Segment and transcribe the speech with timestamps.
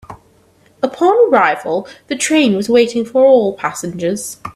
[0.81, 4.37] Upon arrival, the train was waiting for all passengers.